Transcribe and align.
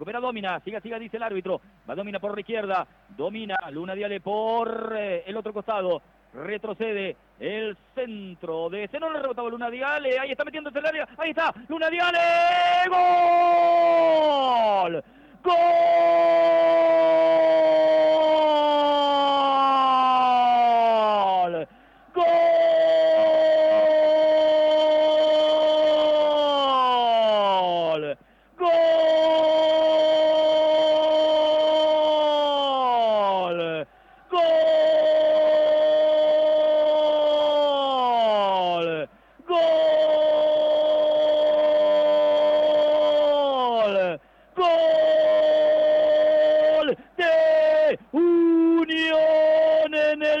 Recupera 0.00 0.18
Domina, 0.18 0.58
siga, 0.60 0.80
siga, 0.80 0.98
dice 0.98 1.18
el 1.18 1.22
árbitro. 1.24 1.60
Va 1.86 1.94
Domina 1.94 2.18
por 2.18 2.32
la 2.32 2.40
izquierda. 2.40 2.86
Domina 3.10 3.54
Luna 3.70 3.94
Diale 3.94 4.18
por 4.18 4.96
eh, 4.96 5.24
el 5.26 5.36
otro 5.36 5.52
costado. 5.52 6.00
Retrocede 6.32 7.18
el 7.38 7.76
centro 7.94 8.70
de 8.70 8.88
Zenón. 8.88 9.12
Le 9.12 9.20
rebotaba 9.20 9.50
Luna 9.50 9.68
Diale. 9.68 10.18
Ahí 10.18 10.30
está 10.30 10.42
metiéndose 10.42 10.78
el 10.78 10.86
área. 10.86 11.06
Ahí 11.18 11.28
está. 11.32 11.52
Luna 11.68 11.90
Diale. 11.90 12.18
¡Gol! 14.88 15.04
¡Gol! 15.44 16.49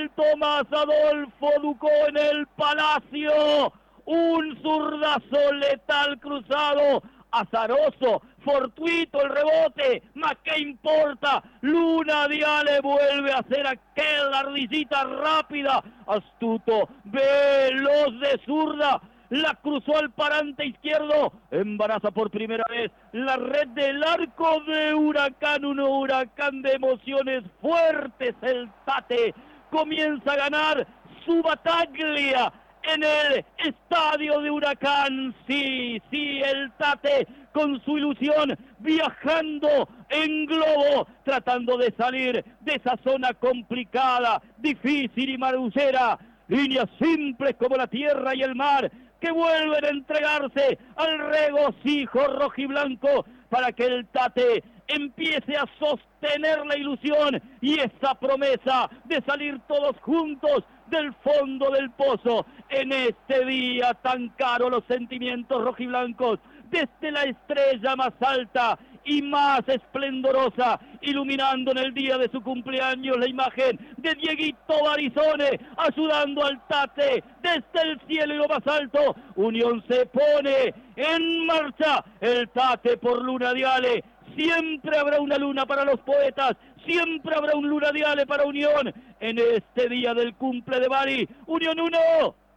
El 0.00 0.10
Tomás 0.10 0.64
Adolfo 0.70 1.50
Ducó 1.60 1.90
en 2.08 2.16
el 2.16 2.46
Palacio. 2.48 3.72
Un 4.06 4.60
zurdazo 4.62 5.52
letal 5.52 6.18
cruzado 6.18 7.02
azaroso, 7.32 8.22
fortuito 8.44 9.22
el 9.22 9.28
rebote, 9.28 10.02
más 10.14 10.36
que 10.42 10.58
importa, 10.58 11.42
Luna 11.60 12.26
Diale 12.26 12.80
vuelve 12.80 13.30
a 13.30 13.38
hacer 13.38 13.64
aquella 13.66 14.40
ardillita 14.40 15.04
rápida, 15.04 15.80
astuto, 16.08 16.88
veloz 17.04 18.18
de 18.20 18.40
zurda, 18.44 19.00
la 19.28 19.54
cruzó 19.62 19.96
al 19.96 20.10
parante 20.10 20.66
izquierdo, 20.66 21.32
embaraza 21.52 22.10
por 22.10 22.32
primera 22.32 22.64
vez 22.68 22.90
la 23.12 23.36
red 23.36 23.68
del 23.68 24.02
arco 24.02 24.60
de 24.66 24.92
Huracán, 24.92 25.64
un 25.64 25.78
huracán 25.78 26.62
de 26.62 26.72
emociones 26.72 27.44
fuertes, 27.60 28.34
el 28.42 28.68
Tate 28.84 29.32
comienza 29.70 30.32
a 30.32 30.36
ganar 30.36 30.86
su 31.24 31.42
batalla 31.42 32.52
en 32.82 33.02
el 33.02 33.44
estadio 33.58 34.40
de 34.40 34.50
Huracán. 34.50 35.34
Sí, 35.46 36.00
sí, 36.10 36.40
el 36.40 36.72
Tate 36.72 37.26
con 37.52 37.82
su 37.84 37.98
ilusión 37.98 38.56
viajando 38.78 39.88
en 40.08 40.46
globo, 40.46 41.06
tratando 41.24 41.76
de 41.76 41.92
salir 41.96 42.44
de 42.60 42.72
esa 42.72 42.96
zona 43.04 43.34
complicada, 43.34 44.40
difícil 44.58 45.30
y 45.30 45.38
marucera. 45.38 46.18
Líneas 46.48 46.88
simples 47.00 47.54
como 47.58 47.76
la 47.76 47.86
tierra 47.86 48.34
y 48.34 48.42
el 48.42 48.56
mar 48.56 48.90
que 49.20 49.30
vuelven 49.30 49.84
a 49.84 49.88
entregarse 49.88 50.78
al 50.96 51.18
regocijo 51.18 52.26
rojiblanco 52.26 53.24
para 53.48 53.72
que 53.72 53.84
el 53.84 54.06
Tate 54.08 54.64
empiece 54.94 55.56
a 55.56 55.66
sostener 55.78 56.66
la 56.66 56.76
ilusión 56.76 57.40
y 57.60 57.78
esa 57.78 58.14
promesa 58.14 58.90
de 59.04 59.22
salir 59.26 59.60
todos 59.68 59.96
juntos 60.00 60.64
del 60.88 61.12
fondo 61.14 61.70
del 61.70 61.90
pozo 61.92 62.46
en 62.68 62.92
este 62.92 63.44
día 63.46 63.94
tan 64.02 64.28
caro 64.30 64.68
los 64.68 64.84
sentimientos 64.88 65.62
rojiblancos 65.62 66.38
desde 66.70 67.10
la 67.10 67.24
estrella 67.24 67.96
más 67.96 68.12
alta 68.20 68.78
y 69.04 69.22
más 69.22 69.62
esplendorosa, 69.66 70.78
iluminando 71.00 71.72
en 71.72 71.78
el 71.78 71.94
día 71.94 72.18
de 72.18 72.28
su 72.30 72.42
cumpleaños 72.42 73.16
la 73.18 73.28
imagen 73.28 73.78
de 73.96 74.14
Dieguito 74.14 74.84
Barizone, 74.84 75.58
ayudando 75.76 76.44
al 76.44 76.60
Tate 76.68 77.24
desde 77.42 77.90
el 77.90 78.00
cielo 78.06 78.34
y 78.34 78.38
lo 78.38 78.48
más 78.48 78.66
alto. 78.66 79.16
Unión 79.36 79.82
se 79.88 80.06
pone 80.06 80.74
en 80.96 81.46
marcha, 81.46 82.04
el 82.20 82.48
Tate 82.50 82.98
por 82.98 83.22
Luna 83.22 83.52
Diale. 83.52 84.04
Siempre 84.40 84.96
habrá 84.96 85.20
una 85.20 85.36
luna 85.36 85.66
para 85.66 85.84
los 85.84 86.00
poetas, 86.00 86.56
siempre 86.86 87.36
habrá 87.36 87.54
un 87.54 87.68
luna 87.68 87.92
diale 87.92 88.26
para 88.26 88.44
Unión 88.44 88.90
en 89.20 89.38
este 89.38 89.86
día 89.86 90.14
del 90.14 90.34
cumple 90.34 90.80
de 90.80 90.88
Bari. 90.88 91.28
Unión 91.44 91.78
1, 91.78 91.98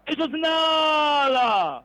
eso 0.06 0.24
es 0.24 0.30
nada. 0.30 1.84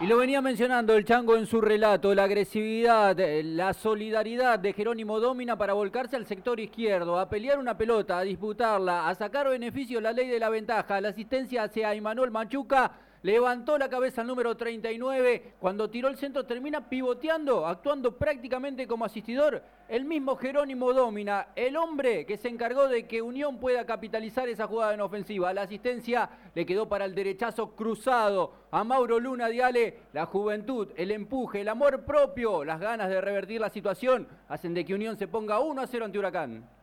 Y 0.00 0.06
lo 0.06 0.16
venía 0.16 0.40
mencionando 0.40 0.94
el 0.94 1.04
Chango 1.04 1.36
en 1.36 1.46
su 1.46 1.60
relato, 1.60 2.14
la 2.14 2.24
agresividad, 2.24 3.20
eh, 3.20 3.42
la 3.42 3.74
solidaridad 3.74 4.58
de 4.58 4.72
Jerónimo 4.72 5.20
Domina 5.20 5.58
para 5.58 5.74
volcarse 5.74 6.16
al 6.16 6.24
sector 6.24 6.58
izquierdo, 6.58 7.20
a 7.20 7.28
pelear 7.28 7.58
una 7.58 7.76
pelota, 7.76 8.18
a 8.18 8.22
disputarla, 8.22 9.10
a 9.10 9.14
sacar 9.14 9.50
beneficio 9.50 10.00
la 10.00 10.12
ley 10.12 10.28
de 10.28 10.40
la 10.40 10.48
ventaja, 10.48 11.02
la 11.02 11.10
asistencia 11.10 11.64
hacia 11.64 11.92
Emanuel 11.92 12.30
Machuca 12.30 12.92
levantó 13.22 13.78
la 13.78 13.88
cabeza 13.88 14.20
al 14.20 14.26
número 14.26 14.56
39, 14.56 15.54
cuando 15.58 15.88
tiró 15.88 16.08
el 16.08 16.16
centro 16.16 16.44
termina 16.44 16.88
pivoteando, 16.88 17.66
actuando 17.66 18.18
prácticamente 18.18 18.86
como 18.86 19.04
asistidor, 19.04 19.62
el 19.88 20.04
mismo 20.04 20.36
Jerónimo 20.36 20.92
Domina, 20.92 21.48
el 21.54 21.76
hombre 21.76 22.24
que 22.26 22.36
se 22.36 22.48
encargó 22.48 22.88
de 22.88 23.06
que 23.06 23.22
Unión 23.22 23.58
pueda 23.58 23.84
capitalizar 23.84 24.48
esa 24.48 24.66
jugada 24.66 24.94
en 24.94 25.00
ofensiva. 25.00 25.52
La 25.52 25.62
asistencia 25.62 26.30
le 26.54 26.66
quedó 26.66 26.88
para 26.88 27.04
el 27.04 27.14
derechazo 27.14 27.76
cruzado 27.76 28.52
a 28.70 28.84
Mauro 28.84 29.20
Luna 29.20 29.48
Diale, 29.48 29.98
la 30.12 30.26
juventud, 30.26 30.88
el 30.96 31.10
empuje, 31.10 31.60
el 31.60 31.68
amor 31.68 32.04
propio, 32.04 32.64
las 32.64 32.80
ganas 32.80 33.08
de 33.08 33.20
revertir 33.20 33.60
la 33.60 33.70
situación 33.70 34.26
hacen 34.48 34.74
de 34.74 34.84
que 34.84 34.94
Unión 34.94 35.16
se 35.16 35.28
ponga 35.28 35.60
1 35.60 35.80
a 35.80 35.86
0 35.86 36.04
ante 36.06 36.18
Huracán. 36.18 36.81